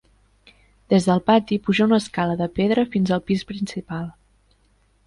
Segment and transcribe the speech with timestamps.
[0.93, 4.11] Des del pati puja una escala de pedra fins al pis principal.